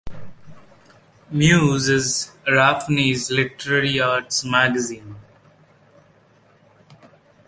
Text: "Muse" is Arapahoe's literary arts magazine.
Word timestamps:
"Muse" 1.29 1.87
is 1.87 2.31
Arapahoe's 2.47 3.29
literary 3.29 3.99
arts 3.99 4.43
magazine. 4.43 5.15